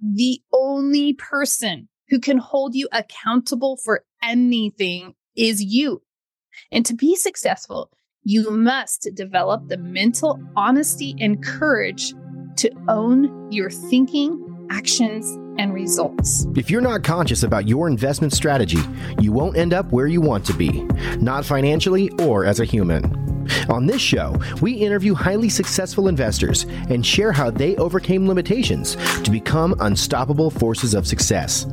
[0.00, 6.02] the only person who can hold you accountable for anything is you.
[6.72, 7.90] And to be successful,
[8.22, 12.14] you must develop the mental honesty and courage
[12.56, 16.46] to own your thinking, actions, and results.
[16.56, 18.80] If you're not conscious about your investment strategy,
[19.20, 20.82] you won't end up where you want to be,
[21.20, 23.27] not financially or as a human.
[23.68, 29.30] On this show, we interview highly successful investors and share how they overcame limitations to
[29.30, 31.66] become unstoppable forces of success.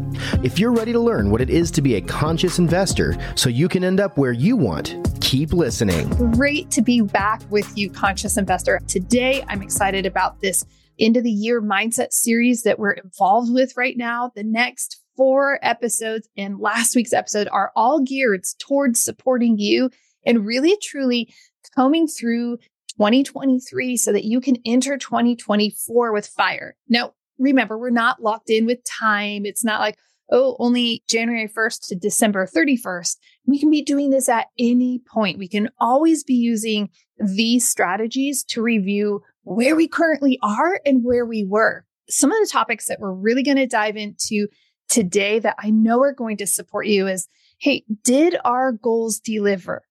[0.43, 3.67] If you're ready to learn what it is to be a conscious investor so you
[3.67, 6.09] can end up where you want, keep listening.
[6.33, 8.79] Great to be back with you, Conscious Investor.
[8.87, 10.65] Today, I'm excited about this
[10.99, 14.31] end of the year mindset series that we're involved with right now.
[14.35, 19.89] The next four episodes and last week's episode are all geared towards supporting you
[20.25, 21.33] and really truly
[21.75, 22.57] combing through
[22.97, 26.75] 2023 so that you can enter 2024 with fire.
[26.87, 29.45] Now, remember, we're not locked in with time.
[29.45, 29.97] It's not like,
[30.31, 33.17] oh, only January 1st to December 31st.
[33.45, 35.37] We can be doing this at any point.
[35.37, 41.25] We can always be using these strategies to review where we currently are and where
[41.25, 41.85] we were.
[42.09, 44.47] Some of the topics that we're really going to dive into
[44.89, 47.27] today that I know are going to support you is
[47.57, 49.81] hey, did our goals deliver?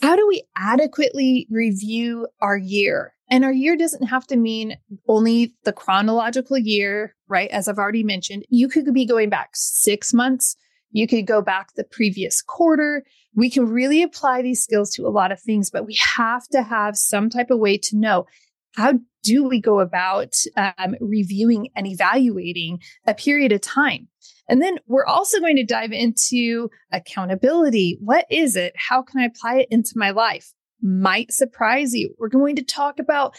[0.00, 3.14] How do we adequately review our year?
[3.30, 7.50] And our year doesn't have to mean only the chronological year, right?
[7.50, 10.56] As I've already mentioned, you could be going back six months.
[10.92, 13.04] You could go back the previous quarter.
[13.34, 16.62] We can really apply these skills to a lot of things, but we have to
[16.62, 18.26] have some type of way to know
[18.74, 24.08] how do we go about um, reviewing and evaluating a period of time?
[24.48, 27.98] And then we're also going to dive into accountability.
[28.00, 28.72] What is it?
[28.76, 30.52] How can I apply it into my life?
[30.80, 32.14] Might surprise you.
[32.18, 33.36] We're going to talk about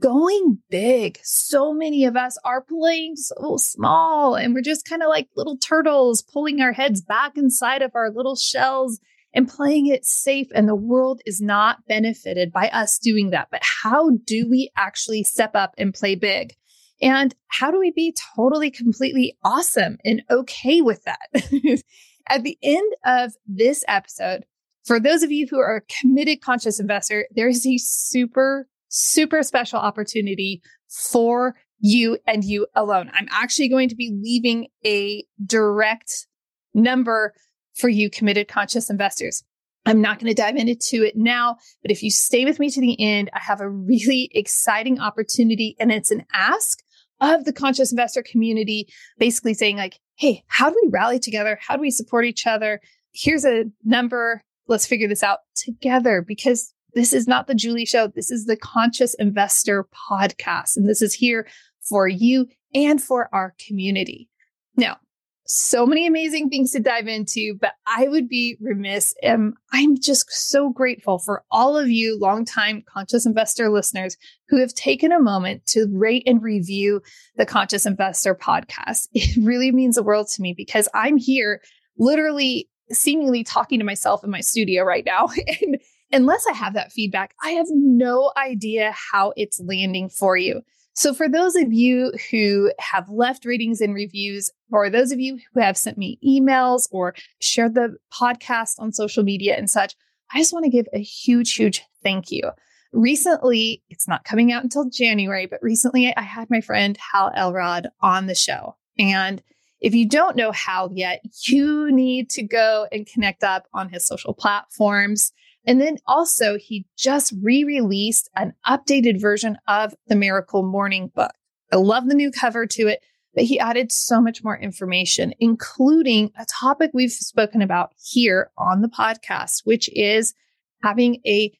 [0.00, 1.18] going big.
[1.22, 5.58] So many of us are playing so small and we're just kind of like little
[5.58, 8.98] turtles pulling our heads back inside of our little shells
[9.34, 10.48] and playing it safe.
[10.54, 13.48] And the world is not benefited by us doing that.
[13.50, 16.56] But how do we actually step up and play big?
[17.00, 21.28] And how do we be totally, completely awesome and okay with that?
[22.28, 24.44] At the end of this episode,
[24.84, 29.42] for those of you who are a committed conscious investor, there is a super, super
[29.42, 33.10] special opportunity for you and you alone.
[33.12, 36.26] I'm actually going to be leaving a direct
[36.72, 37.34] number
[37.74, 39.44] for you committed conscious investors.
[39.84, 42.80] I'm not going to dive into it now, but if you stay with me to
[42.80, 46.82] the end, I have a really exciting opportunity and it's an ask
[47.20, 48.88] of the conscious investor community,
[49.18, 51.58] basically saying like, Hey, how do we rally together?
[51.60, 52.80] How do we support each other?
[53.12, 54.40] Here's a number.
[54.66, 58.08] Let's figure this out together because this is not the Julie show.
[58.08, 60.76] This is the conscious investor podcast.
[60.76, 61.46] And this is here
[61.82, 64.28] for you and for our community.
[64.76, 64.96] Now,
[65.46, 69.14] so many amazing things to dive into, but I would be remiss.
[69.22, 74.16] And I'm just so grateful for all of you longtime conscious investor listeners
[74.48, 77.00] who have taken a moment to rate and review
[77.36, 79.08] the Conscious Investor podcast.
[79.14, 81.60] It really means the world to me because I'm here
[81.98, 85.28] literally seemingly talking to myself in my studio right now.
[85.62, 90.62] And unless I have that feedback, I have no idea how it's landing for you.
[90.96, 95.38] So, for those of you who have left ratings and reviews, or those of you
[95.52, 99.94] who have sent me emails or shared the podcast on social media and such,
[100.32, 102.50] I just want to give a huge, huge thank you.
[102.94, 107.88] Recently, it's not coming out until January, but recently I had my friend Hal Elrod
[108.00, 108.76] on the show.
[108.98, 109.42] And
[109.80, 114.06] if you don't know Hal yet, you need to go and connect up on his
[114.06, 115.32] social platforms.
[115.66, 121.32] And then also, he just re released an updated version of the Miracle Morning book.
[121.72, 123.02] I love the new cover to it,
[123.34, 128.82] but he added so much more information, including a topic we've spoken about here on
[128.82, 130.34] the podcast, which is
[130.82, 131.52] having a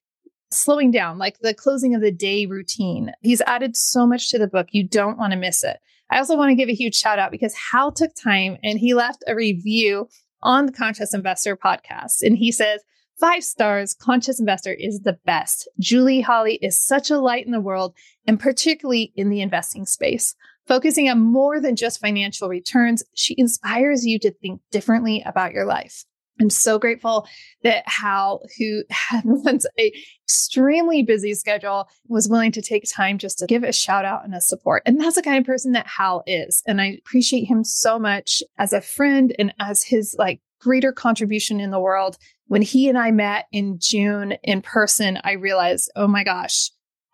[0.53, 3.13] slowing down, like the closing of the day routine.
[3.21, 4.69] He's added so much to the book.
[4.71, 5.79] You don't want to miss it.
[6.11, 8.95] I also want to give a huge shout out because Hal took time and he
[8.95, 10.09] left a review
[10.43, 12.23] on the Conscious Investor podcast.
[12.23, 12.83] And he says,
[13.19, 15.69] Five stars, Conscious Investor is the best.
[15.81, 17.95] Julie Holly is such a light in the world
[18.27, 20.35] and particularly in the investing space.
[20.67, 25.65] Focusing on more than just financial returns, she inspires you to think differently about your
[25.65, 26.05] life.
[26.39, 27.27] I'm so grateful
[27.63, 28.83] that Hal, who
[29.25, 29.93] runs a
[30.25, 34.35] extremely busy schedule, was willing to take time just to give a shout out and
[34.35, 34.83] a support.
[34.85, 36.63] And that's the kind of person that Hal is.
[36.67, 41.61] And I appreciate him so much as a friend and as his like greater contribution
[41.61, 42.19] in the world
[42.49, 46.73] when he and I met in June in person, I realized, oh my gosh,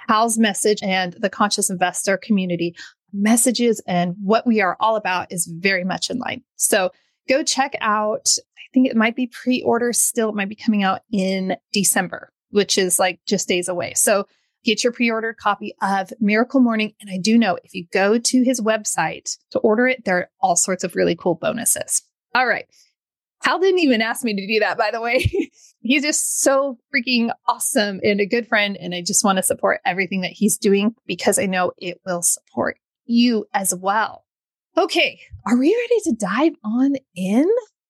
[0.08, 2.74] Hal's message and the conscious investor community
[3.12, 6.42] messages and what we are all about is very much in line.
[6.56, 6.92] So
[7.28, 8.26] go check out,
[8.56, 12.32] I think it might be pre order still, it might be coming out in December,
[12.48, 13.92] which is like just days away.
[13.94, 14.26] So
[14.64, 16.94] get your pre ordered copy of Miracle Morning.
[17.02, 20.30] And I do know if you go to his website to order it, there are
[20.40, 22.02] all sorts of really cool bonuses.
[22.34, 22.66] All right.
[23.42, 25.30] Hal didn't even ask me to do that, by the way.
[25.80, 28.76] he's just so freaking awesome and a good friend.
[28.80, 32.22] And I just want to support everything that he's doing because I know it will
[32.22, 34.24] support you as well.
[34.76, 35.20] Okay.
[35.46, 37.46] Are we ready to dive on in?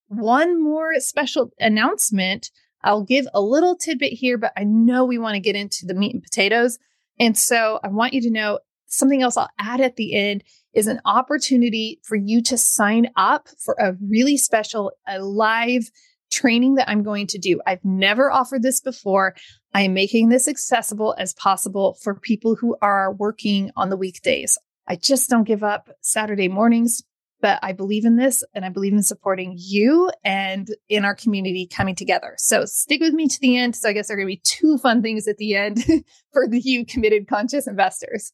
[0.09, 2.51] One more special announcement.
[2.83, 5.95] I'll give a little tidbit here, but I know we want to get into the
[5.95, 6.79] meat and potatoes.
[7.21, 8.59] And so I want you to know
[8.93, 10.45] something else I'll add at the end
[10.75, 15.91] is an opportunity for you to sign up for a really special, a live
[16.31, 17.61] training that I'm going to do.
[17.67, 19.35] I've never offered this before.
[19.75, 24.59] I am making this accessible as possible for people who are working on the weekdays.
[24.89, 27.03] I just don't give up Saturday mornings,
[27.43, 31.67] but I believe in this and I believe in supporting you and in our community
[31.67, 32.35] coming together.
[32.39, 33.75] So stick with me to the end.
[33.77, 35.85] So I guess there are going to be two fun things at the end
[36.33, 38.33] for the you committed conscious investors.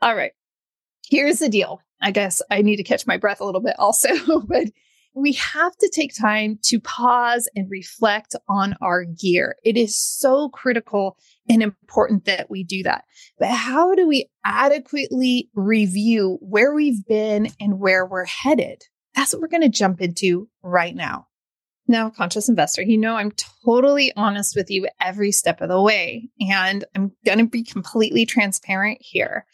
[0.00, 0.32] All right.
[1.10, 1.80] Here's the deal.
[2.00, 4.68] I guess I need to catch my breath a little bit also, but
[5.14, 9.56] we have to take time to pause and reflect on our gear.
[9.64, 11.16] It is so critical
[11.48, 13.04] and important that we do that.
[13.38, 18.82] But how do we adequately review where we've been and where we're headed?
[19.14, 21.28] That's what we're going to jump into right now.
[21.86, 23.32] Now, conscious investor, you know, I'm
[23.64, 28.24] totally honest with you every step of the way, and I'm going to be completely
[28.24, 29.44] transparent here.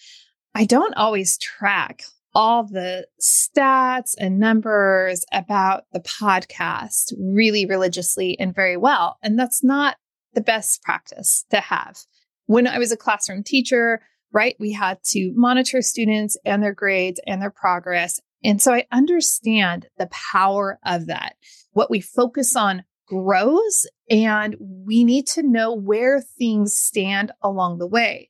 [0.55, 2.05] I don't always track
[2.35, 9.17] all the stats and numbers about the podcast really religiously and very well.
[9.23, 9.97] And that's not
[10.35, 11.99] the best practice to have.
[12.47, 14.01] When I was a classroom teacher,
[14.33, 18.21] right, we had to monitor students and their grades and their progress.
[18.45, 21.35] And so I understand the power of that.
[21.73, 27.87] What we focus on grows and we need to know where things stand along the
[27.87, 28.30] way.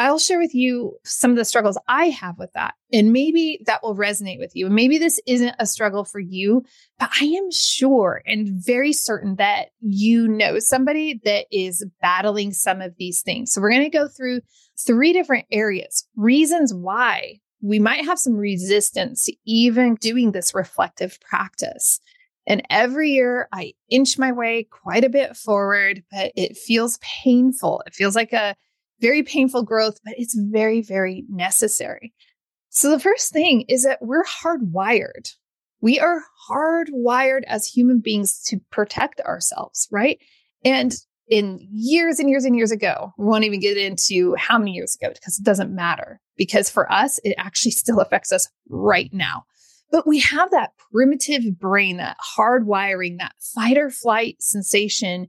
[0.00, 2.72] I'll share with you some of the struggles I have with that.
[2.90, 4.64] And maybe that will resonate with you.
[4.64, 6.64] And maybe this isn't a struggle for you,
[6.98, 12.80] but I am sure and very certain that you know somebody that is battling some
[12.80, 13.52] of these things.
[13.52, 14.40] So we're going to go through
[14.86, 21.20] three different areas, reasons why we might have some resistance to even doing this reflective
[21.20, 22.00] practice.
[22.46, 27.82] And every year I inch my way quite a bit forward, but it feels painful.
[27.86, 28.56] It feels like a
[29.00, 32.12] very painful growth, but it's very, very necessary.
[32.68, 35.34] So the first thing is that we're hardwired.
[35.80, 40.18] We are hardwired as human beings to protect ourselves, right?
[40.64, 40.94] And
[41.28, 44.96] in years and years and years ago, we won't even get into how many years
[45.00, 46.20] ago because it doesn't matter.
[46.36, 49.44] Because for us, it actually still affects us right now.
[49.92, 55.28] But we have that primitive brain, that hardwiring, that fight or flight sensation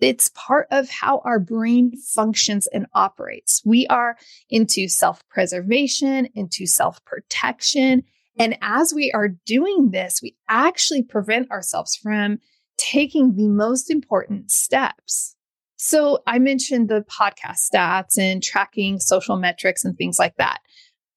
[0.00, 3.62] it's part of how our brain functions and operates.
[3.64, 4.16] We are
[4.50, 8.02] into self preservation, into self protection.
[8.38, 12.38] And as we are doing this, we actually prevent ourselves from
[12.76, 15.34] taking the most important steps.
[15.76, 20.58] So I mentioned the podcast stats and tracking social metrics and things like that.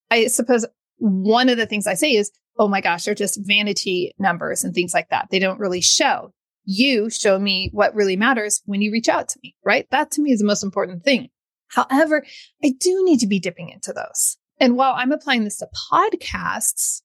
[0.09, 0.65] I suppose
[0.97, 4.73] one of the things I say is, oh my gosh, they're just vanity numbers and
[4.73, 5.27] things like that.
[5.31, 6.33] They don't really show
[6.71, 9.87] you show me what really matters when you reach out to me, right?
[9.89, 11.29] That to me is the most important thing.
[11.69, 12.23] However,
[12.63, 14.37] I do need to be dipping into those.
[14.59, 17.01] And while I'm applying this to podcasts,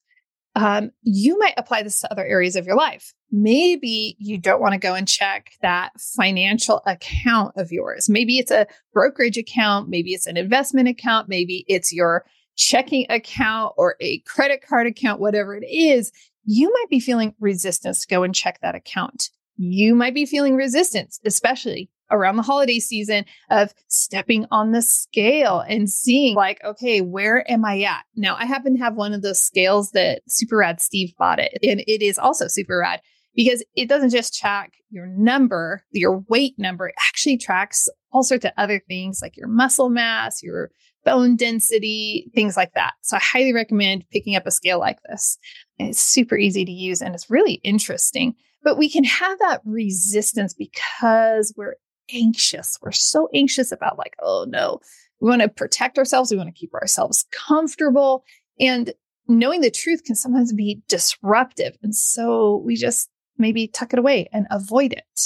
[0.54, 3.14] um, you might apply this to other areas of your life.
[3.32, 8.06] Maybe you don't want to go and check that financial account of yours.
[8.10, 9.88] Maybe it's a brokerage account.
[9.88, 11.30] Maybe it's an investment account.
[11.30, 16.12] Maybe it's your checking account or a credit card account, whatever it is.
[16.44, 20.56] You might be feeling resistance to go and check that account you might be feeling
[20.56, 27.00] resistance, especially around the holiday season of stepping on the scale and seeing like, okay,
[27.00, 28.04] where am I at?
[28.14, 31.58] Now I happen to have one of those scales that Super Rad Steve bought it
[31.62, 33.00] and it is also super rad
[33.34, 38.44] because it doesn't just track your number, your weight number, it actually tracks all sorts
[38.44, 40.70] of other things like your muscle mass, your
[41.04, 42.94] bone density, things like that.
[43.02, 45.36] So I highly recommend picking up a scale like this.
[45.78, 48.34] It's super easy to use and it's really interesting.
[48.64, 51.76] But we can have that resistance because we're
[52.12, 52.78] anxious.
[52.82, 54.80] We're so anxious about, like, oh no,
[55.20, 56.30] we want to protect ourselves.
[56.30, 58.24] We want to keep ourselves comfortable.
[58.58, 58.92] And
[59.28, 61.76] knowing the truth can sometimes be disruptive.
[61.82, 65.20] And so we just maybe tuck it away and avoid it.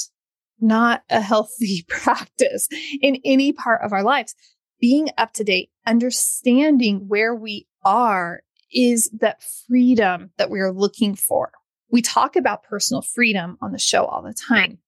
[0.61, 2.69] Not a healthy practice
[3.01, 4.35] in any part of our lives.
[4.81, 8.43] Being up to date, understanding where we are
[8.73, 11.51] is that freedom that we are looking for.
[11.91, 14.79] We talk about personal freedom on the show all the time,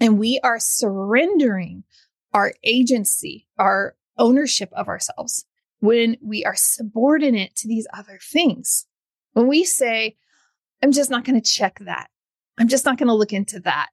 [0.00, 1.84] and we are surrendering
[2.32, 5.46] our agency, our ownership of ourselves
[5.80, 8.86] when we are subordinate to these other things.
[9.32, 10.16] When we say,
[10.82, 12.10] I'm just not going to check that.
[12.58, 13.88] I'm just not going to look into that.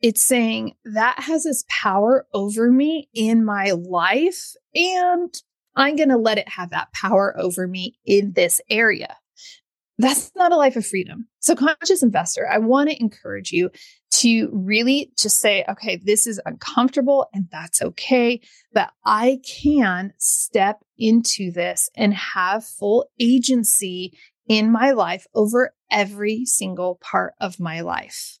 [0.00, 5.32] It's saying that has this power over me in my life, and
[5.76, 9.16] I'm going to let it have that power over me in this area.
[9.98, 11.28] That's not a life of freedom.
[11.40, 13.70] So, conscious investor, I want to encourage you
[14.14, 18.40] to really just say, okay, this is uncomfortable and that's okay,
[18.72, 24.16] but I can step into this and have full agency
[24.48, 28.38] in my life over every single part of my life.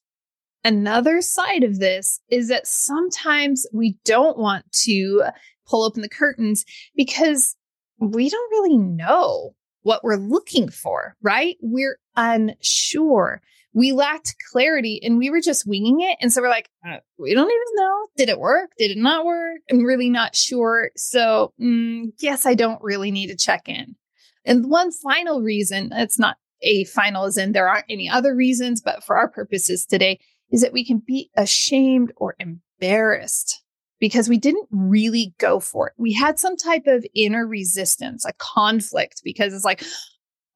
[0.64, 5.24] Another side of this is that sometimes we don't want to
[5.66, 7.56] pull open the curtains because
[7.98, 11.56] we don't really know what we're looking for, right?
[11.60, 13.40] We're unsure.
[13.74, 16.18] We lacked clarity and we were just winging it.
[16.20, 18.06] And so we're like, uh, we don't even know.
[18.16, 18.70] Did it work?
[18.78, 19.60] Did it not work?
[19.70, 20.90] I'm really not sure.
[20.96, 23.96] So, mm, yes, I don't really need to check in.
[24.44, 28.82] And one final reason, it's not a final as in there aren't any other reasons,
[28.82, 30.20] but for our purposes today,
[30.50, 33.61] is that we can be ashamed or embarrassed
[34.02, 35.92] because we didn't really go for it.
[35.96, 39.84] We had some type of inner resistance, a conflict, because it's like,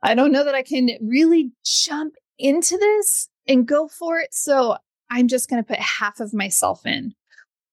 [0.03, 4.35] I don't know that I can really jump into this and go for it.
[4.35, 4.79] So
[5.11, 7.15] I'm just going to put half of myself in.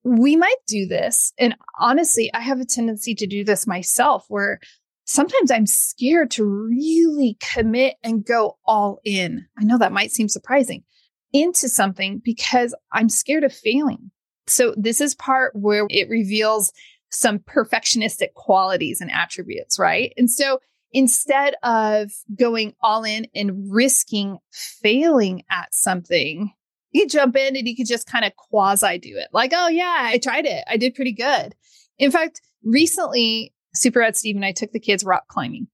[0.03, 1.33] We might do this.
[1.39, 4.59] And honestly, I have a tendency to do this myself where
[5.05, 9.47] sometimes I'm scared to really commit and go all in.
[9.57, 10.83] I know that might seem surprising
[11.31, 14.11] into something because I'm scared of failing.
[14.47, 16.71] So this is part where it reveals
[17.09, 20.13] some perfectionistic qualities and attributes, right?
[20.17, 20.59] And so
[20.91, 26.51] instead of going all in and risking failing at something,
[26.91, 29.27] you jump in and you could just kind of quasi do it.
[29.33, 30.63] Like, oh yeah, I tried it.
[30.67, 31.55] I did pretty good.
[31.97, 35.67] In fact, recently, Super Rad Steve and I took the kids rock climbing.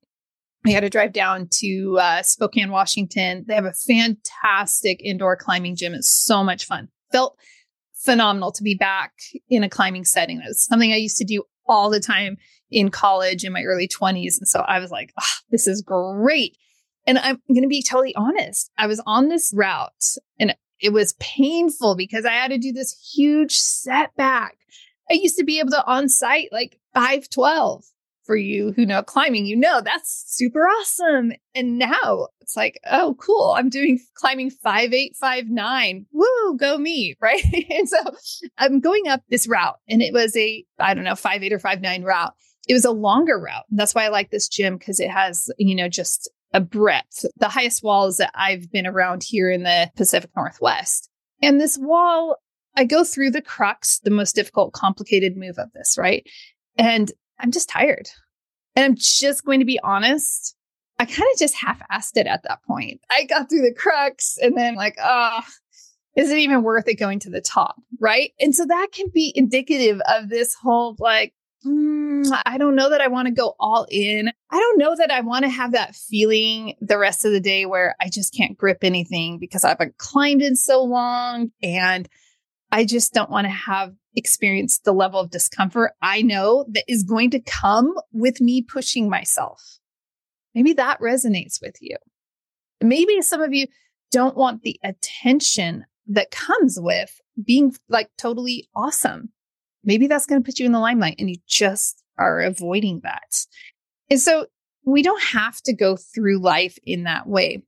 [0.65, 3.45] We had to drive down to uh, Spokane, Washington.
[3.47, 5.93] They have a fantastic indoor climbing gym.
[5.93, 6.89] It's so much fun.
[7.11, 7.37] Felt
[8.03, 9.13] phenomenal to be back
[9.49, 10.37] in a climbing setting.
[10.37, 12.37] It was something I used to do all the time
[12.71, 14.37] in college in my early 20s.
[14.39, 16.57] And so I was like, oh, this is great.
[17.05, 18.71] And I'm going to be totally honest.
[18.77, 23.13] I was on this route and it was painful because I had to do this
[23.13, 24.55] huge setback.
[25.09, 27.83] I used to be able to on site like 512
[28.29, 31.31] for you who know climbing, you know that's super awesome.
[31.55, 33.55] And now it's like, oh, cool.
[33.57, 36.05] I'm doing climbing 5859.
[36.11, 37.15] Woo, go me.
[37.21, 37.43] Right.
[37.71, 37.97] and so
[38.59, 42.03] I'm going up this route and it was a, I don't know, 58 or 59
[42.03, 42.33] route.
[42.67, 43.65] It was a longer route.
[43.71, 47.25] And that's why I like this gym because it has, you know, just a breadth,
[47.37, 51.09] the highest walls that I've been around here in the Pacific Northwest.
[51.41, 52.35] And this wall,
[52.77, 56.27] I go through the crux, the most difficult, complicated move of this, right?
[56.77, 58.09] And I'm just tired.
[58.75, 60.55] And I'm just going to be honest.
[60.99, 63.01] I kind of just half assed it at that point.
[63.09, 65.41] I got through the crux and then, like, oh,
[66.15, 67.75] is it even worth it going to the top?
[67.99, 68.33] Right.
[68.39, 71.33] And so that can be indicative of this whole like,
[71.65, 74.29] mm, I don't know that I want to go all in.
[74.49, 77.65] I don't know that I want to have that feeling the rest of the day
[77.65, 82.09] where I just can't grip anything because I haven't climbed in so long and
[82.71, 87.03] I just don't want to have experienced the level of discomfort I know that is
[87.03, 89.79] going to come with me pushing myself.
[90.55, 91.97] Maybe that resonates with you.
[92.81, 93.67] Maybe some of you
[94.11, 99.29] don't want the attention that comes with being like totally awesome.
[99.83, 103.45] Maybe that's going to put you in the limelight and you just are avoiding that.
[104.09, 104.47] And so
[104.85, 107.63] we don't have to go through life in that way.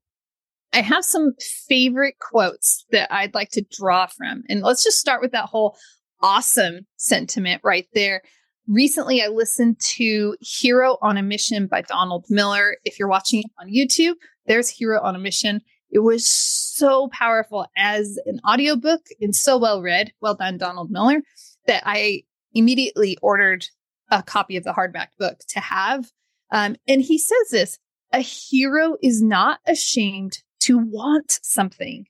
[0.73, 1.33] I have some
[1.67, 4.43] favorite quotes that I'd like to draw from.
[4.49, 5.77] And let's just start with that whole
[6.21, 8.21] awesome sentiment right there.
[8.67, 12.77] Recently, I listened to Hero on a Mission by Donald Miller.
[12.85, 15.61] If you're watching on YouTube, there's Hero on a Mission.
[15.89, 20.13] It was so powerful as an audiobook and so well read.
[20.21, 21.21] Well done, Donald Miller,
[21.67, 22.23] that I
[22.53, 23.65] immediately ordered
[24.09, 26.05] a copy of the hardback book to have.
[26.51, 27.79] Um, and he says this
[28.13, 32.05] a hero is not ashamed to want something.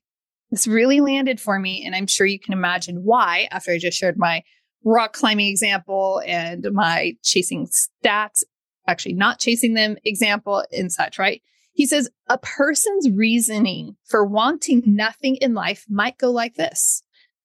[0.52, 1.82] This really landed for me.
[1.84, 4.44] And I'm sure you can imagine why after I just shared my
[4.84, 8.44] rock climbing example and my chasing stats,
[8.86, 11.42] actually not chasing them example and such, right?
[11.72, 17.02] He says a person's reasoning for wanting nothing in life might go like this.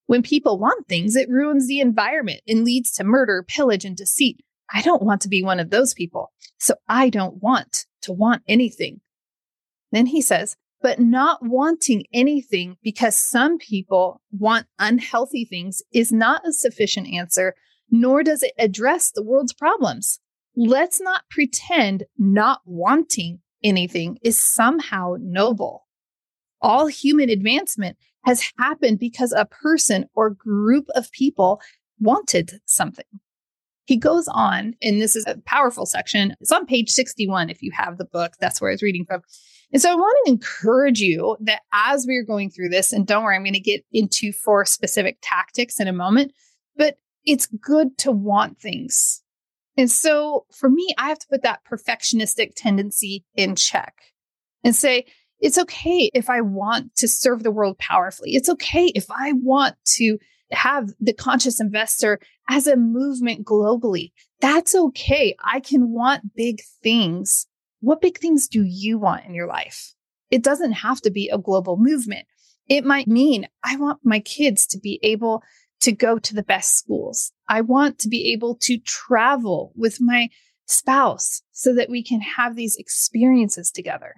[0.08, 4.44] When people want things, it ruins the environment and leads to murder, pillage, and deceit.
[4.74, 6.34] I don't want to be one of those people.
[6.58, 9.00] So I don't want to want anything.
[9.94, 16.48] Then he says, but not wanting anything because some people want unhealthy things is not
[16.48, 17.56] a sufficient answer,
[17.90, 20.20] nor does it address the world's problems.
[20.56, 25.88] Let's not pretend not wanting anything is somehow noble.
[26.62, 31.62] All human advancement has happened because a person or group of people
[32.00, 33.06] wanted something.
[33.86, 36.36] He goes on, and this is a powerful section.
[36.42, 38.34] It's on page 61 if you have the book.
[38.40, 39.22] That's where I was reading from.
[39.74, 43.06] And so I want to encourage you that as we are going through this, and
[43.06, 46.32] don't worry, I'm going to get into four specific tactics in a moment,
[46.78, 49.22] but it's good to want things.
[49.76, 53.96] And so for me, I have to put that perfectionistic tendency in check
[54.64, 55.06] and say,
[55.40, 58.32] it's okay if I want to serve the world powerfully.
[58.36, 60.18] It's okay if I want to
[60.52, 62.20] have the conscious investor
[62.50, 64.14] as a movement globally.
[64.40, 65.36] That's okay.
[65.44, 67.47] I can want big things
[67.80, 69.94] what big things do you want in your life?
[70.30, 72.26] It doesn't have to be a global movement.
[72.68, 75.44] It might mean I want my kids to be able
[75.82, 77.32] to go to the best schools.
[77.48, 80.30] I want to be able to travel with my
[80.66, 84.16] spouse so that we can have these experiences together.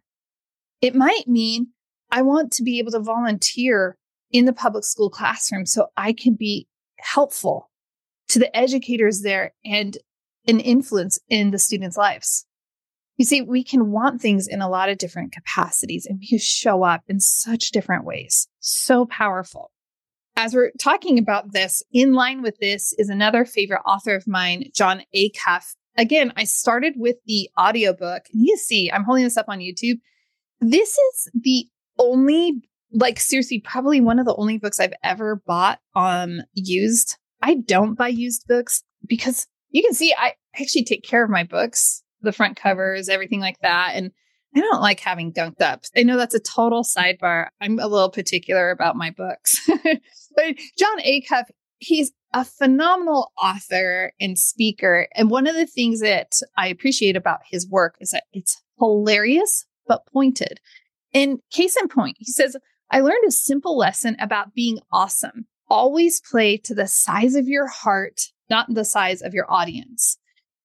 [0.81, 1.67] It might mean
[2.11, 3.97] I want to be able to volunteer
[4.31, 7.69] in the public school classroom so I can be helpful
[8.29, 9.97] to the educators there and
[10.47, 12.45] an influence in the students' lives.
[13.19, 16.83] You see, we can want things in a lot of different capacities and we show
[16.83, 18.47] up in such different ways.
[18.61, 19.71] So powerful.
[20.37, 24.69] As we're talking about this, in line with this is another favorite author of mine,
[24.73, 25.75] Jon Acuff.
[25.97, 29.99] Again, I started with the audiobook and you see, I'm holding this up on YouTube.
[30.61, 31.65] This is the
[31.97, 32.61] only,
[32.93, 37.17] like seriously, probably one of the only books I've ever bought um used.
[37.41, 41.43] I don't buy used books because you can see I actually take care of my
[41.43, 43.91] books the front covers, everything like that.
[43.95, 44.11] And
[44.55, 45.83] I don't like having gunked up.
[45.95, 47.47] I know that's a total sidebar.
[47.61, 49.59] I'm a little particular about my books.
[49.83, 51.45] but Jon Acuff,
[51.77, 55.07] he's a phenomenal author and speaker.
[55.15, 59.65] And one of the things that I appreciate about his work is that it's hilarious,
[59.87, 60.59] but pointed.
[61.13, 62.55] And case in point, he says,
[62.91, 65.45] I learned a simple lesson about being awesome.
[65.69, 70.17] Always play to the size of your heart, not the size of your audience.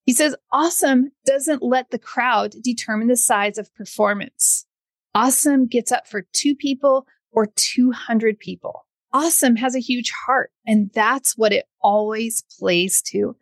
[0.05, 4.67] He says, awesome doesn't let the crowd determine the size of performance.
[5.15, 8.87] Awesome gets up for two people or 200 people.
[9.13, 13.37] Awesome has a huge heart, and that's what it always plays to.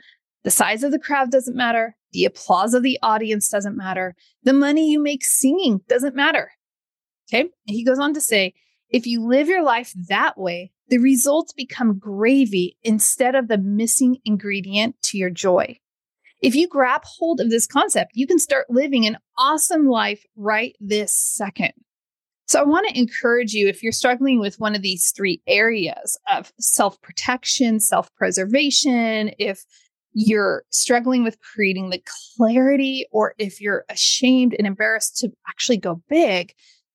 [0.44, 1.96] The size of the crowd doesn't matter.
[2.12, 4.14] The applause of the audience doesn't matter.
[4.42, 6.53] The money you make singing doesn't matter.
[7.33, 7.48] Okay.
[7.64, 8.53] he goes on to say,
[8.90, 14.18] if you live your life that way, the results become gravy instead of the missing
[14.27, 15.79] ingredient to your joy.
[16.42, 20.76] If you grab hold of this concept, you can start living an awesome life right
[20.81, 21.72] this second.
[22.46, 26.18] So I want to encourage you if you're struggling with one of these three areas
[26.31, 29.64] of self protection, self preservation, if
[30.12, 32.02] you're struggling with creating the
[32.37, 36.52] clarity, or if you're ashamed and embarrassed to actually go big,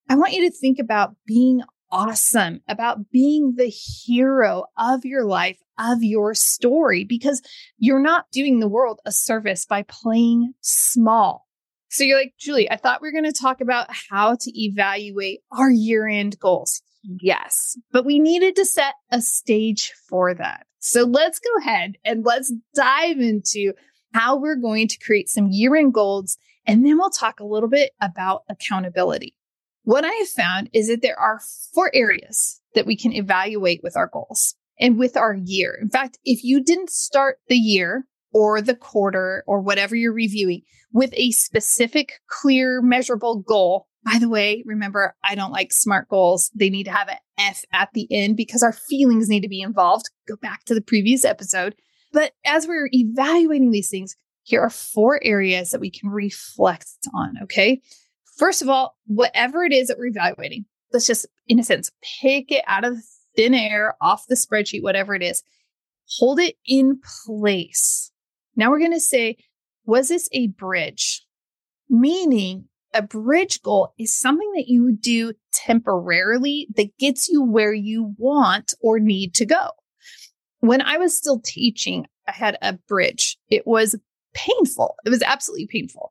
[0.08, 5.58] I want you to think about being awesome, about being the hero of your life,
[5.78, 7.42] of your story, because
[7.78, 11.46] you're not doing the world a service by playing small.
[11.90, 15.40] So you're like, Julie, I thought we were going to talk about how to evaluate
[15.50, 16.82] our year end goals.
[17.02, 20.66] Yes, but we needed to set a stage for that.
[20.80, 23.72] So let's go ahead and let's dive into
[24.12, 26.36] how we're going to create some year end goals.
[26.66, 29.37] And then we'll talk a little bit about accountability.
[29.88, 31.40] What I have found is that there are
[31.72, 35.78] four areas that we can evaluate with our goals and with our year.
[35.80, 40.60] In fact, if you didn't start the year or the quarter or whatever you're reviewing
[40.92, 46.50] with a specific, clear, measurable goal, by the way, remember, I don't like smart goals.
[46.54, 49.62] They need to have an F at the end because our feelings need to be
[49.62, 50.10] involved.
[50.28, 51.74] Go back to the previous episode.
[52.12, 57.36] But as we're evaluating these things, here are four areas that we can reflect on.
[57.44, 57.80] Okay.
[58.38, 61.90] First of all, whatever it is that we're evaluating, let's just, in a sense,
[62.22, 62.96] pick it out of
[63.36, 65.42] thin air, off the spreadsheet, whatever it is,
[66.18, 68.12] hold it in place.
[68.56, 69.36] Now we're going to say,
[69.84, 71.24] was this a bridge?
[71.90, 78.14] Meaning, a bridge goal is something that you do temporarily that gets you where you
[78.18, 79.70] want or need to go.
[80.60, 83.36] When I was still teaching, I had a bridge.
[83.50, 83.94] It was
[84.32, 84.96] painful.
[85.04, 86.10] It was absolutely painful.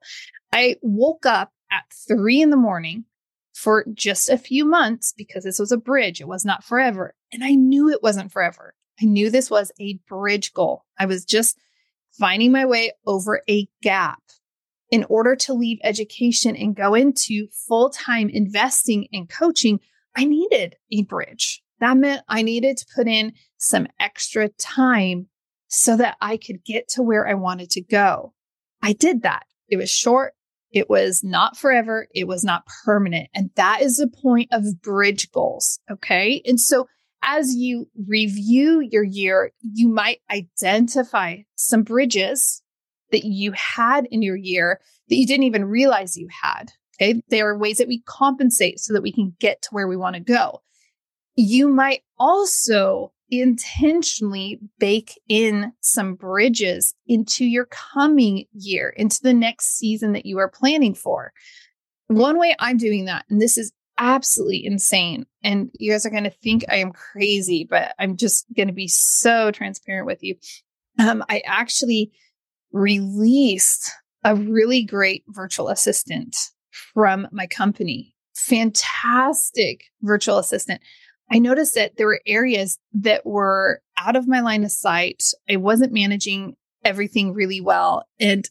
[0.52, 3.06] I woke up at three in the morning
[3.54, 6.22] for just a few months because this was a bridge.
[6.22, 7.16] It was not forever.
[7.34, 8.76] And I knew it wasn't forever.
[9.02, 10.86] I knew this was a bridge goal.
[10.98, 11.58] I was just
[12.12, 14.22] finding my way over a gap.
[14.90, 19.80] in order to leave education and go into full time investing and coaching,
[20.16, 21.62] I needed a bridge.
[21.80, 25.28] That meant I needed to put in some extra time
[25.68, 28.34] so that I could get to where I wanted to go.
[28.82, 29.46] I did that.
[29.68, 30.34] It was short.
[30.72, 32.08] It was not forever.
[32.14, 33.30] It was not permanent.
[33.34, 35.80] And that is the point of bridge goals.
[35.90, 36.42] Okay.
[36.46, 36.88] And so
[37.24, 42.62] as you review your year, you might identify some bridges
[43.12, 46.72] that you had in your year that you didn't even realize you had.
[46.96, 47.22] Okay.
[47.30, 50.16] There are ways that we compensate so that we can get to where we want
[50.16, 50.62] to go.
[51.36, 59.78] You might also intentionally bake in some bridges into your coming year, into the next
[59.78, 61.34] season that you are planning for.
[62.08, 66.24] One way I'm doing that, and this is absolutely insane, and you guys are going
[66.24, 70.36] to think I am crazy, but I'm just going to be so transparent with you.
[71.00, 72.12] Um, I actually
[72.72, 73.92] released
[74.24, 76.36] a really great virtual assistant
[76.94, 78.14] from my company.
[78.36, 80.82] Fantastic virtual assistant.
[81.32, 85.24] I noticed that there were areas that were out of my line of sight.
[85.50, 88.06] I wasn't managing everything really well.
[88.20, 88.50] And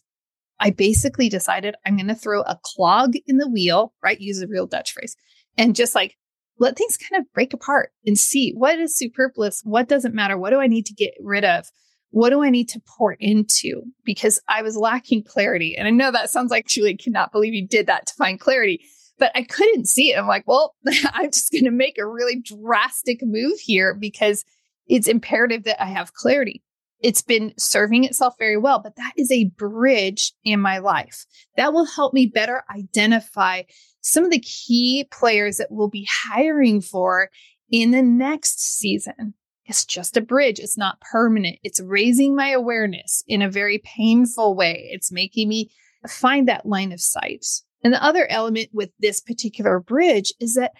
[0.61, 4.21] I basically decided I'm going to throw a clog in the wheel, right?
[4.21, 5.17] Use a real Dutch phrase
[5.57, 6.17] and just like
[6.59, 10.51] let things kind of break apart and see what is superfluous, what doesn't matter, what
[10.51, 11.67] do I need to get rid of?
[12.11, 13.83] What do I need to pour into?
[14.05, 15.77] Because I was lacking clarity.
[15.77, 18.87] And I know that sounds like Julie cannot believe you did that to find clarity
[19.19, 20.19] but I couldn't see it.
[20.19, 20.75] I'm like, well,
[21.13, 24.45] I'm just going to make a really drastic move here because
[24.87, 26.63] it's imperative that I have clarity.
[27.01, 31.27] It's been serving itself very well, but that is a bridge in my life
[31.57, 33.63] that will help me better identify
[34.01, 37.29] some of the key players that we'll be hiring for
[37.71, 39.35] in the next season.
[39.67, 40.59] It's just a bridge.
[40.59, 41.59] It's not permanent.
[41.63, 44.89] It's raising my awareness in a very painful way.
[44.93, 45.71] It's making me
[46.09, 47.45] find that line of sight.
[47.85, 50.73] And the other element with this particular bridge is that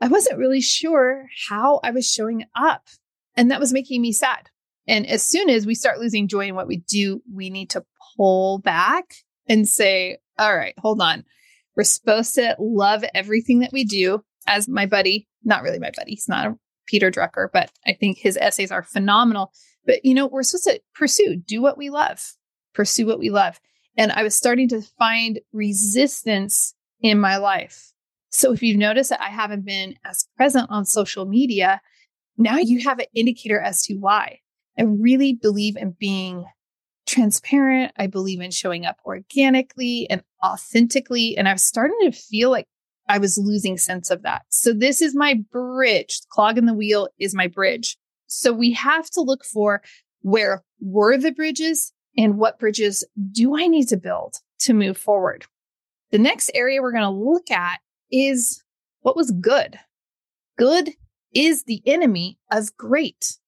[0.00, 2.88] I wasn't really sure how I was showing up.
[3.36, 4.48] And that was making me sad.
[4.88, 7.84] And as soon as we start losing joy in what we do, we need to
[8.16, 9.14] pull back
[9.48, 11.24] and say, all right, hold on.
[11.76, 14.24] We're supposed to love everything that we do.
[14.46, 18.18] As my buddy, not really my buddy, he's not a Peter Drucker, but I think
[18.18, 19.52] his essays are phenomenal.
[19.86, 22.34] But, you know, we're supposed to pursue, do what we love,
[22.74, 23.60] pursue what we love.
[23.96, 27.92] And I was starting to find resistance in my life.
[28.30, 31.80] So if you've noticed that I haven't been as present on social media,
[32.38, 34.38] now you have an indicator as to why.
[34.78, 36.46] I really believe in being
[37.06, 37.92] transparent.
[37.98, 41.36] I believe in showing up organically and authentically.
[41.36, 42.66] And I was starting to feel like
[43.08, 44.42] I was losing sense of that.
[44.48, 46.20] So this is my bridge.
[46.30, 47.98] Clog in the wheel is my bridge.
[48.28, 49.82] So we have to look for
[50.22, 55.46] where were the bridges and what bridges do I need to build to move forward?
[56.10, 58.62] The next area we're going to look at is
[59.00, 59.78] what was good.
[60.58, 60.90] Good
[61.34, 63.38] is the enemy of great.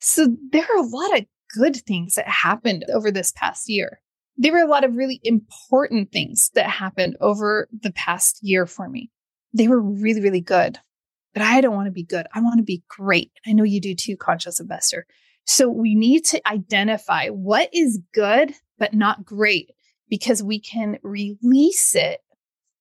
[0.00, 4.00] So there are a lot of good things that happened over this past year.
[4.36, 8.88] There were a lot of really important things that happened over the past year for
[8.88, 9.10] me.
[9.52, 10.78] They were really, really good.
[11.34, 12.26] But I don't want to be good.
[12.34, 13.32] I want to be great.
[13.46, 15.06] I know you do too, conscious investor.
[15.44, 19.70] So we need to identify what is good, but not great
[20.08, 22.20] because we can release it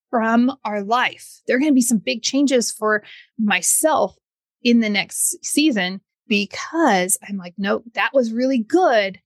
[0.09, 1.41] from our life.
[1.47, 3.03] There are going to be some big changes for
[3.39, 4.15] myself
[4.63, 9.19] in the next season because I'm like, nope, that was really good,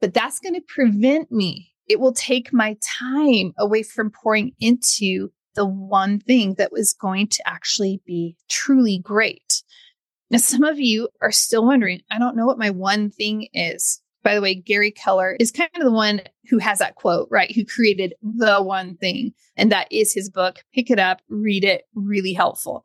[0.00, 1.72] but that's going to prevent me.
[1.88, 7.28] It will take my time away from pouring into the one thing that was going
[7.28, 9.62] to actually be truly great.
[10.30, 14.00] Now, some of you are still wondering, I don't know what my one thing is.
[14.24, 17.54] By the way, Gary Keller is kind of the one who has that quote, right?
[17.54, 19.34] Who created the one thing.
[19.56, 20.64] And that is his book.
[20.74, 22.84] Pick it up, read it, really helpful.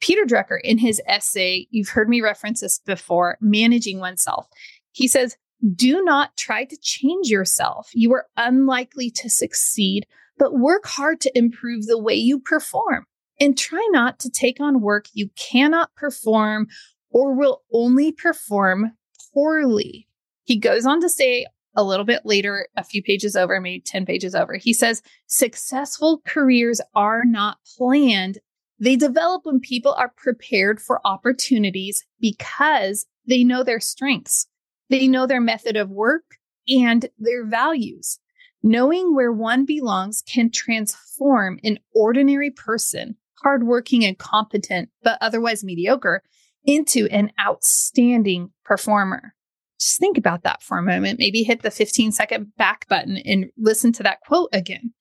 [0.00, 4.48] Peter Drucker, in his essay, you've heard me reference this before, Managing Oneself.
[4.90, 5.36] He says,
[5.74, 7.90] Do not try to change yourself.
[7.94, 13.06] You are unlikely to succeed, but work hard to improve the way you perform
[13.40, 16.68] and try not to take on work you cannot perform
[17.10, 18.92] or will only perform
[19.32, 20.08] poorly.
[20.44, 21.46] He goes on to say
[21.76, 26.22] a little bit later, a few pages over, maybe 10 pages over, he says, successful
[26.26, 28.38] careers are not planned.
[28.78, 34.46] They develop when people are prepared for opportunities because they know their strengths.
[34.88, 36.24] They know their method of work
[36.68, 38.18] and their values.
[38.62, 46.22] Knowing where one belongs can transform an ordinary person hardworking and competent, but otherwise mediocre,
[46.64, 49.34] into an outstanding performer.
[49.78, 51.18] Just think about that for a moment.
[51.18, 54.92] Maybe hit the 15 second back button and listen to that quote again.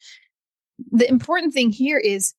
[0.92, 2.34] The important thing here is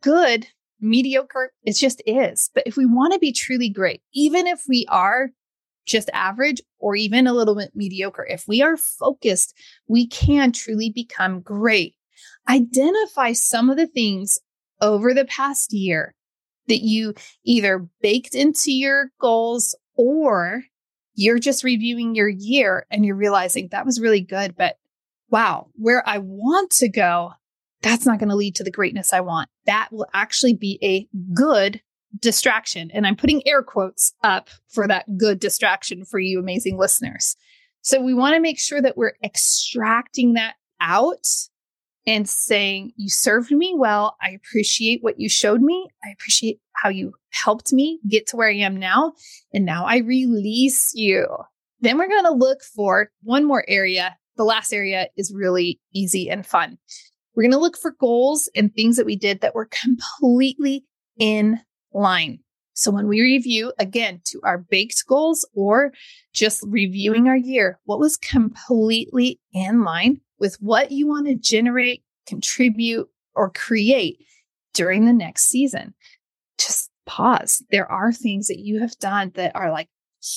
[0.00, 0.46] good,
[0.80, 2.50] mediocre, it just is.
[2.54, 5.30] But if we want to be truly great, even if we are
[5.84, 9.54] just average or even a little bit mediocre, if we are focused,
[9.86, 11.94] we can truly become great.
[12.48, 14.38] Identify some of the things
[14.82, 16.14] over the past year
[16.68, 17.14] that you
[17.44, 20.64] either baked into your goals or
[21.14, 24.76] you're just reviewing your year and you're realizing that was really good, but
[25.30, 27.32] wow, where I want to go,
[27.80, 29.48] that's not going to lead to the greatness I want.
[29.66, 31.80] That will actually be a good
[32.20, 32.90] distraction.
[32.92, 37.36] And I'm putting air quotes up for that good distraction for you amazing listeners.
[37.80, 41.26] So we want to make sure that we're extracting that out
[42.06, 44.16] and saying, You served me well.
[44.20, 45.88] I appreciate what you showed me.
[46.04, 49.12] I appreciate how you helped me get to where I am now.
[49.52, 51.26] And now I release you.
[51.80, 54.16] Then we're going to look for one more area.
[54.36, 56.78] The last area is really easy and fun.
[57.34, 60.84] We're going to look for goals and things that we did that were completely
[61.18, 61.60] in
[61.92, 62.40] line.
[62.74, 65.92] So when we review again to our baked goals or
[66.32, 72.02] just reviewing our year, what was completely in line with what you want to generate,
[72.26, 74.18] contribute, or create
[74.74, 75.94] during the next season.
[76.58, 77.62] Just pause.
[77.70, 79.88] There are things that you have done that are like,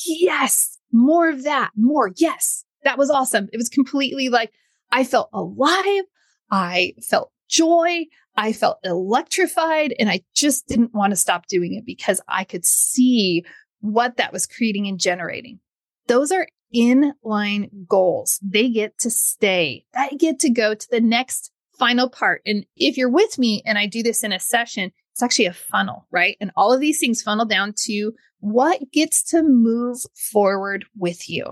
[0.06, 2.12] yes, more of that, more.
[2.18, 3.50] Yes, that was awesome.
[3.52, 4.52] It was completely like,
[4.92, 6.04] I felt alive.
[6.52, 8.06] I felt joy.
[8.38, 12.64] I felt electrified and I just didn't want to stop doing it because I could
[12.64, 13.44] see
[13.80, 15.60] what that was creating and generating.
[16.08, 18.40] Those are inline goals.
[18.42, 19.86] They get to stay.
[19.94, 22.42] They get to go to the next final part.
[22.46, 25.54] And if you're with me and I do this in a session, it's actually a
[25.54, 26.38] funnel, right?
[26.42, 30.00] And all of these things funnel down to what gets to move
[30.32, 31.46] forward with you.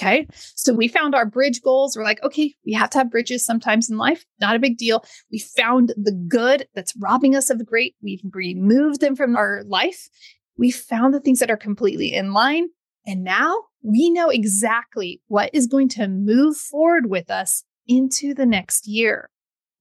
[0.00, 0.26] Okay.
[0.56, 1.94] So we found our bridge goals.
[1.94, 4.24] We're like, okay, we have to have bridges sometimes in life.
[4.40, 5.04] Not a big deal.
[5.30, 7.96] We found the good that's robbing us of the great.
[8.02, 10.08] We've removed them from our life.
[10.56, 12.68] We found the things that are completely in line.
[13.06, 18.46] And now we know exactly what is going to move forward with us into the
[18.46, 19.30] next year.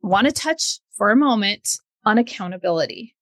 [0.02, 3.16] Want to touch for a moment on accountability.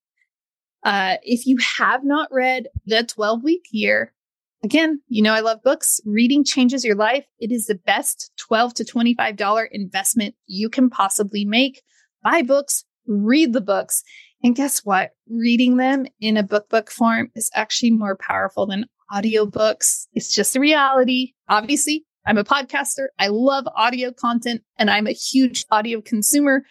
[0.84, 4.14] Uh, if you have not read the 12 week year,
[4.62, 6.00] again, you know, I love books.
[6.04, 7.26] Reading changes your life.
[7.40, 11.82] It is the best 12 to $25 investment you can possibly make.
[12.22, 14.02] Buy books, read the books.
[14.42, 15.10] And guess what?
[15.28, 20.06] Reading them in a book book form is actually more powerful than audiobooks.
[20.12, 21.34] It's just a reality.
[21.48, 23.06] Obviously, I'm a podcaster.
[23.18, 26.62] I love audio content and I'm a huge audio consumer.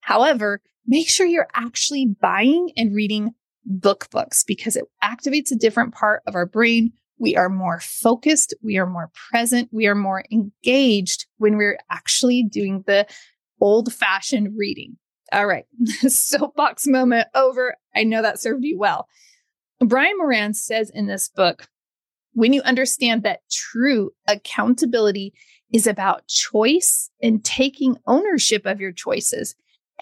[0.00, 3.34] However, make sure you're actually buying and reading
[3.66, 6.92] book books because it activates a different part of our brain.
[7.18, 8.54] We are more focused.
[8.62, 9.68] We are more present.
[9.70, 13.06] We are more engaged when we're actually doing the
[13.60, 14.96] old fashioned reading.
[15.32, 15.66] All right.
[16.00, 17.76] Soapbox moment over.
[17.94, 19.06] I know that served you well.
[19.80, 21.68] Brian Moran says in this book
[22.32, 25.32] when you understand that true accountability
[25.72, 29.54] is about choice and taking ownership of your choices,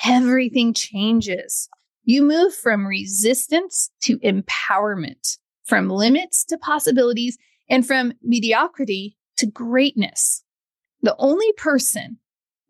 [0.04, 1.68] everything changes.
[2.04, 7.38] You move from resistance to empowerment, from limits to possibilities,
[7.70, 10.42] and from mediocrity to greatness.
[11.02, 12.18] The only person,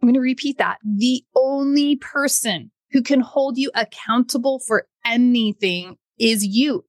[0.02, 5.96] I'm going to repeat that, the only person who can hold you accountable for anything
[6.18, 6.84] is you.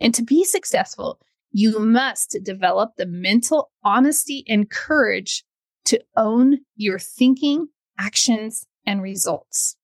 [0.00, 1.20] And to be successful,
[1.50, 5.44] you must develop the mental honesty and courage
[5.86, 7.68] to own your thinking,
[7.98, 9.76] actions, and results.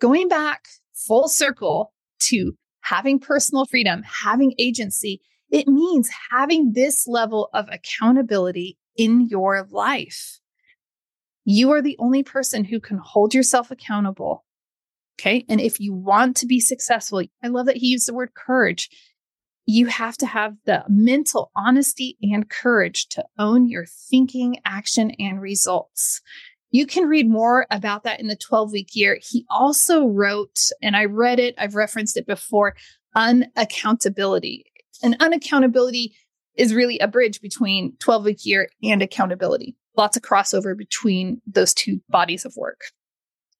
[0.00, 5.20] Going back full circle to having personal freedom, having agency,
[5.50, 10.40] it means having this level of accountability in your life.
[11.44, 14.44] You are the only person who can hold yourself accountable.
[15.18, 15.44] Okay.
[15.48, 18.90] And if you want to be successful, I love that he used the word courage
[19.66, 25.40] you have to have the mental honesty and courage to own your thinking, action, and
[25.40, 26.22] results.
[26.70, 29.18] You can read more about that in the 12 week year.
[29.20, 32.76] He also wrote, and I read it, I've referenced it before,
[33.16, 34.62] unaccountability.
[35.02, 36.12] And unaccountability
[36.56, 39.76] is really a bridge between 12 week year and accountability.
[39.96, 42.82] Lots of crossover between those two bodies of work.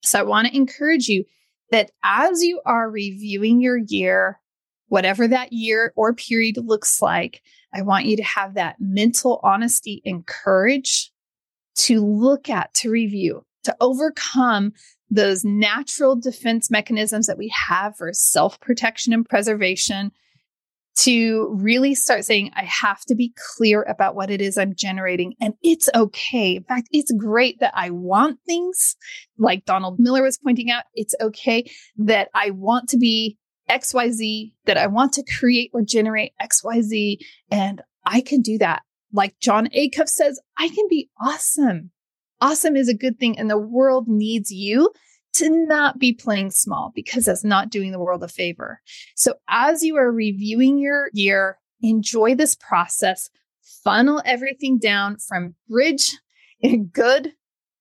[0.03, 1.25] So I want to encourage you
[1.73, 4.41] that as you are reviewing your year,
[4.89, 7.43] whatever that year or period looks like,
[7.75, 11.13] I want you to have that mental honesty and courage
[11.77, 14.73] to look at, to review, to overcome
[15.11, 20.11] those natural defense mechanisms that we have for self protection and preservation,
[20.97, 25.35] to really start saying, I have to be clear about what it is I'm generating.
[25.41, 26.57] And it's okay.
[26.57, 28.97] In fact, it's great that I want things
[29.37, 30.85] like Donald Miller was pointing out.
[30.95, 33.37] It's okay that I want to be
[33.71, 37.19] XYZ, that I want to create or generate XYZ.
[37.51, 38.83] And I can do that.
[39.13, 41.91] Like Jon Acuff says, I can be awesome.
[42.41, 43.39] Awesome is a good thing.
[43.39, 44.91] And the world needs you
[45.35, 48.81] to not be playing small because that's not doing the world a favor.
[49.15, 53.29] So as you are reviewing your year, enjoy this process,
[53.85, 56.17] funnel everything down from bridge
[56.93, 57.33] good,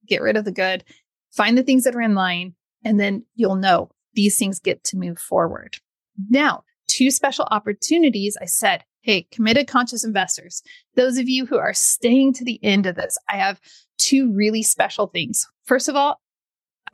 [0.07, 0.83] get rid of the good,
[1.31, 4.97] find the things that are in line, and then you'll know these things get to
[4.97, 5.77] move forward.
[6.29, 8.37] Now, two special opportunities.
[8.41, 10.63] I said, Hey, committed conscious investors,
[10.95, 13.61] those of you who are staying to the end of this, I have
[13.99, 15.45] two really special things.
[15.65, 16.19] First of all,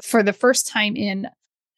[0.01, 1.27] for the first time in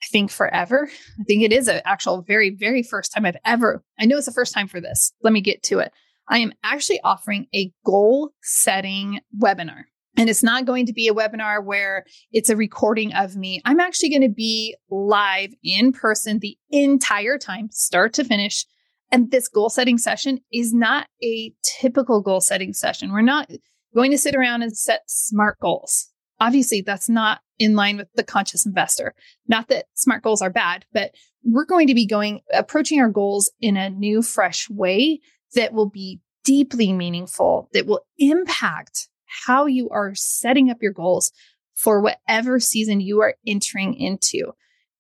[0.04, 0.90] I think forever.
[1.20, 4.26] I think it is an actual very, very first time I've ever, I know it's
[4.26, 5.14] the first time for this.
[5.24, 5.94] Let me get to it.
[6.28, 9.84] I am actually offering a goal setting webinar.
[10.16, 13.62] And it's not going to be a webinar where it's a recording of me.
[13.66, 18.66] I'm actually going to be live in person the entire time, start to finish.
[19.12, 23.12] And this goal setting session is not a typical goal setting session.
[23.12, 23.50] We're not
[23.96, 26.10] going to sit around and set smart goals.
[26.40, 29.14] Obviously, that's not in line with the conscious investor.
[29.48, 31.12] Not that smart goals are bad, but
[31.44, 35.20] we're going to be going, approaching our goals in a new, fresh way
[35.56, 39.08] that will be deeply meaningful, that will impact
[39.46, 41.32] how you are setting up your goals
[41.76, 44.54] for whatever season you are entering into.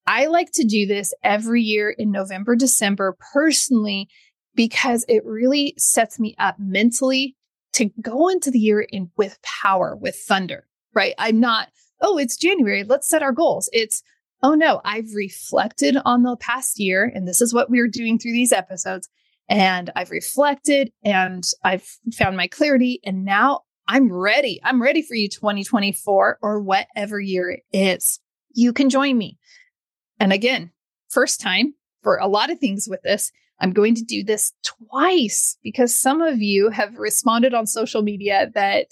[0.05, 4.09] I like to do this every year in November, December personally,
[4.55, 7.35] because it really sets me up mentally
[7.73, 11.13] to go into the year in with power, with thunder, right?
[11.17, 11.69] I'm not
[12.03, 13.69] oh, it's January, let's set our goals.
[13.73, 14.03] It's,
[14.43, 18.33] oh no, I've reflected on the past year, and this is what we're doing through
[18.33, 19.09] these episodes.
[19.49, 24.59] And I've reflected and I've found my clarity, and now I'm ready.
[24.63, 28.19] I'm ready for you 2024 or whatever year it is.
[28.53, 29.37] You can join me.
[30.19, 30.71] And again,
[31.09, 33.31] first time for a lot of things with this.
[33.59, 38.51] I'm going to do this twice because some of you have responded on social media
[38.55, 38.91] that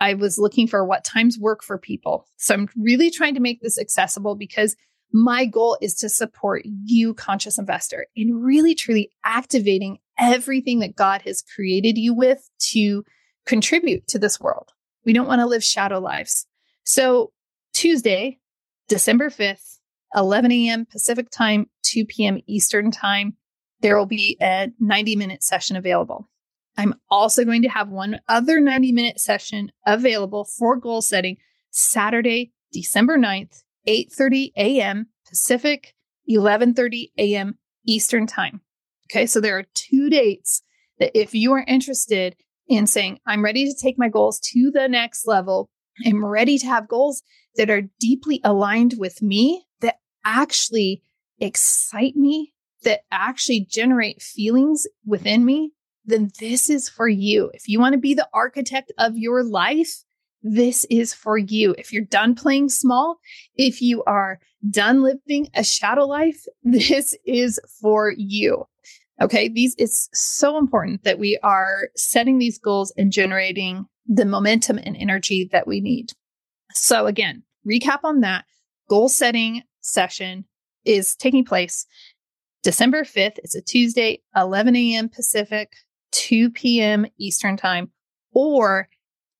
[0.00, 2.26] I was looking for what times work for people.
[2.36, 4.76] So I'm really trying to make this accessible because
[5.12, 11.22] my goal is to support you, conscious investor, in really truly activating everything that God
[11.22, 13.04] has created you with to
[13.48, 14.70] contribute to this world.
[15.04, 16.46] We don't want to live shadow lives.
[16.84, 17.32] So
[17.72, 18.38] Tuesday,
[18.88, 19.78] December 5th,
[20.14, 20.86] 11 a.m.
[20.90, 22.40] Pacific time, 2 p.m.
[22.46, 23.36] Eastern time,
[23.80, 26.28] there will be a 90 minute session available.
[26.76, 31.38] I'm also going to have one other 90 minute session available for goal setting
[31.70, 35.06] Saturday, December 9th, 8:30 a.m.
[35.26, 35.94] Pacific,
[36.30, 37.58] 11:30 a.m.
[37.86, 38.60] Eastern time.
[39.10, 40.62] Okay, so there are two dates
[40.98, 42.36] that if you are interested
[42.68, 45.68] in saying I'm ready to take my goals to the next level,
[46.06, 47.22] I'm ready to have goals
[47.56, 51.02] that are deeply aligned with me that actually
[51.40, 52.52] excite me,
[52.84, 55.72] that actually generate feelings within me
[56.08, 57.50] then this is for you.
[57.54, 60.02] If you want to be the architect of your life,
[60.42, 61.74] this is for you.
[61.76, 63.18] If you're done playing small,
[63.54, 68.64] if you are done living a shadow life, this is for you.
[69.20, 69.48] Okay.
[69.48, 74.96] These, it's so important that we are setting these goals and generating the momentum and
[74.96, 76.12] energy that we need.
[76.72, 78.44] So again, recap on that
[78.88, 80.44] goal setting session
[80.84, 81.86] is taking place
[82.62, 83.38] December 5th.
[83.38, 85.08] It's a Tuesday, 11 a.m.
[85.08, 85.72] Pacific,
[86.12, 87.06] 2 p.m.
[87.18, 87.90] Eastern time
[88.32, 88.88] or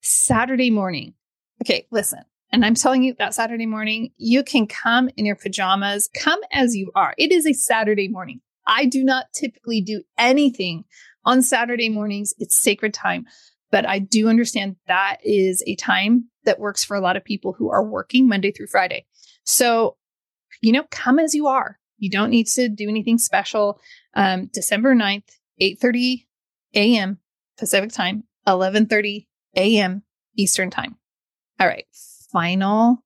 [0.01, 1.15] Saturday morning.
[1.63, 2.21] Okay, listen.
[2.51, 6.75] And I'm telling you that Saturday morning, you can come in your pajamas, come as
[6.75, 7.15] you are.
[7.19, 8.41] It is a Saturday morning.
[8.69, 10.85] I do not typically do anything
[11.25, 12.35] on Saturday mornings.
[12.39, 13.27] It's sacred time.
[13.71, 17.55] But I do understand that is a time that works for a lot of people
[17.55, 19.07] who are working Monday through Friday.
[19.45, 19.97] So,
[20.63, 21.79] you know, come as you are.
[21.99, 23.81] You don't need to do anything special.
[24.15, 25.29] Um, December 9th,
[25.61, 26.27] 8.30
[26.75, 27.19] a.m.
[27.59, 29.27] Pacific time, 11:30
[29.57, 30.03] a.m.
[30.37, 30.97] Eastern time.
[31.59, 31.87] All right,
[32.33, 33.05] final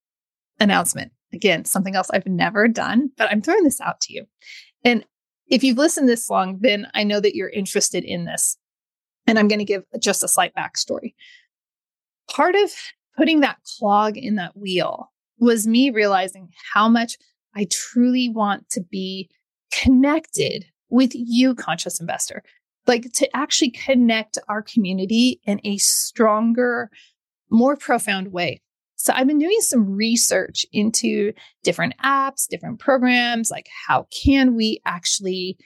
[0.59, 1.11] announcement.
[1.33, 4.25] Again, something else I've never done, but I'm throwing this out to you.
[4.83, 5.03] And
[5.47, 8.57] if you've listened this long, then I know that you're interested in this.
[9.27, 11.13] And I'm going to give just a slight backstory.
[12.29, 12.71] Part of
[13.17, 17.17] putting that clog in that wheel was me realizing how much
[17.55, 19.29] I truly want to be
[19.71, 22.43] connected with you, conscious investor,
[22.87, 26.89] like to actually connect our community in a stronger,
[27.49, 28.61] more profound way.
[29.03, 34.79] So I've been doing some research into different apps, different programs, like how can we
[34.85, 35.57] actually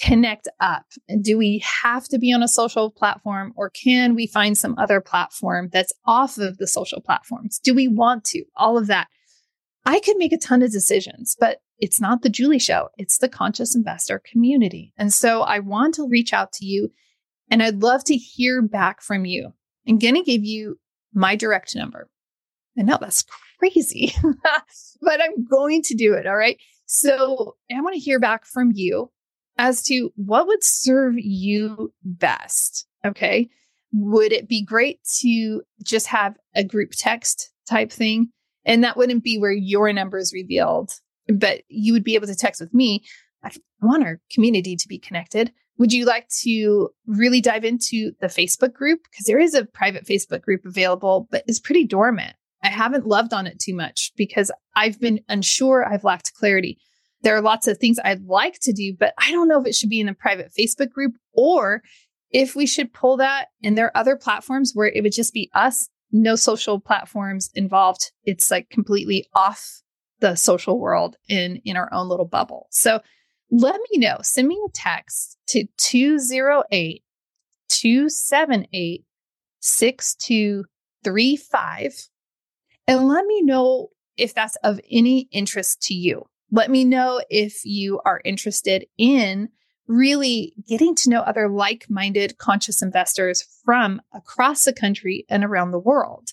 [0.00, 0.84] connect up?
[1.20, 5.00] Do we have to be on a social platform or can we find some other
[5.00, 7.58] platform that's off of the social platforms?
[7.58, 8.44] Do we want to?
[8.56, 9.08] All of that.
[9.84, 12.90] I could make a ton of decisions, but it's not the Julie show.
[12.96, 14.92] It's the conscious investor community.
[14.96, 16.92] And so I want to reach out to you
[17.50, 19.52] and I'd love to hear back from you.
[19.88, 20.78] I'm going to give you
[21.12, 22.08] my direct number.
[22.78, 23.24] I know that's
[23.58, 24.14] crazy,
[25.02, 26.26] but I'm going to do it.
[26.26, 26.58] All right.
[26.86, 29.10] So I want to hear back from you
[29.56, 32.86] as to what would serve you best.
[33.04, 33.48] Okay.
[33.92, 38.30] Would it be great to just have a group text type thing?
[38.64, 40.92] And that wouldn't be where your number is revealed,
[41.28, 43.04] but you would be able to text with me.
[43.42, 43.50] I
[43.80, 45.52] want our community to be connected.
[45.78, 49.00] Would you like to really dive into the Facebook group?
[49.10, 52.34] Because there is a private Facebook group available, but it's pretty dormant.
[52.64, 55.86] I haven't loved on it too much because I've been unsure.
[55.86, 56.78] I've lacked clarity.
[57.22, 59.74] There are lots of things I'd like to do, but I don't know if it
[59.74, 61.82] should be in a private Facebook group or
[62.30, 63.48] if we should pull that.
[63.62, 68.12] And there are other platforms where it would just be us, no social platforms involved.
[68.24, 69.82] It's like completely off
[70.20, 72.68] the social world in in our own little bubble.
[72.70, 73.00] So
[73.50, 74.20] let me know.
[74.22, 77.02] Send me a text to 208
[77.68, 79.04] 278
[79.60, 82.08] 6235
[82.86, 86.26] and let me know if that's of any interest to you.
[86.50, 89.48] Let me know if you are interested in
[89.86, 95.72] really getting to know other like minded conscious investors from across the country and around
[95.72, 96.30] the world.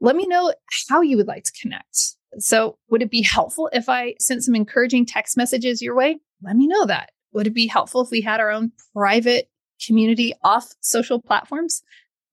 [0.00, 0.52] Let me know
[0.88, 2.16] how you would like to connect.
[2.38, 6.18] So, would it be helpful if I sent some encouraging text messages your way?
[6.42, 7.10] Let me know that.
[7.32, 9.48] Would it be helpful if we had our own private
[9.84, 11.82] community off social platforms?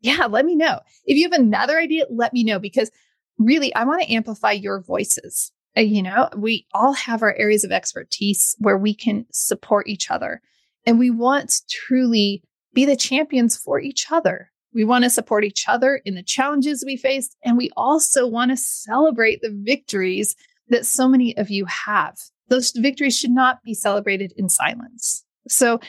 [0.01, 0.81] Yeah, let me know.
[1.05, 2.91] If you have another idea, let me know because
[3.37, 5.51] really, I want to amplify your voices.
[5.77, 10.11] Uh, you know, we all have our areas of expertise where we can support each
[10.11, 10.41] other.
[10.85, 14.51] And we want to truly be the champions for each other.
[14.73, 17.35] We want to support each other in the challenges we face.
[17.43, 20.35] And we also want to celebrate the victories
[20.69, 22.17] that so many of you have.
[22.49, 25.23] Those victories should not be celebrated in silence.
[25.47, 25.79] So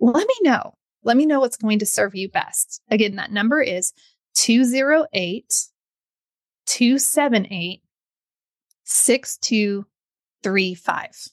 [0.00, 0.74] let me know.
[1.02, 2.80] Let me know what's going to serve you best.
[2.90, 3.92] Again, that number is
[4.36, 5.44] 208
[6.66, 7.82] 278
[8.84, 11.28] 6235.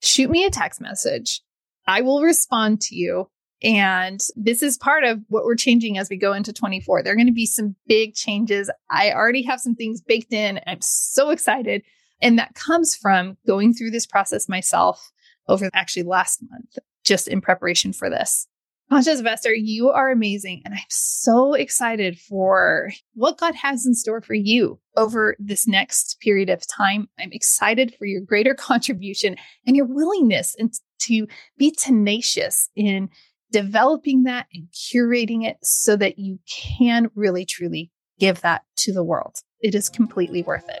[0.00, 1.42] Shoot me a text message.
[1.86, 3.28] I will respond to you.
[3.62, 7.02] And this is part of what we're changing as we go into 24.
[7.02, 8.70] There are going to be some big changes.
[8.90, 10.60] I already have some things baked in.
[10.66, 11.82] I'm so excited.
[12.20, 15.12] And that comes from going through this process myself
[15.48, 18.48] over actually last month, just in preparation for this.
[18.90, 20.62] Conscious Investor, you are amazing.
[20.64, 26.18] And I'm so excited for what God has in store for you over this next
[26.20, 27.08] period of time.
[27.18, 30.72] I'm excited for your greater contribution and your willingness and
[31.02, 31.26] to
[31.56, 33.08] be tenacious in
[33.50, 39.04] developing that and curating it so that you can really truly give that to the
[39.04, 39.36] world.
[39.60, 40.80] It is completely worth it.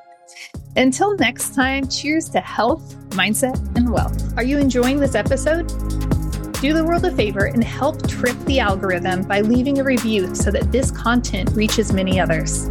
[0.76, 4.36] Until next time, cheers to health, mindset, and wealth.
[4.36, 5.70] Are you enjoying this episode?
[6.62, 10.52] Do the world a favor and help trip the algorithm by leaving a review so
[10.52, 12.68] that this content reaches many others.